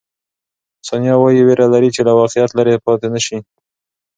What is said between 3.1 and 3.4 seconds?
نه شي.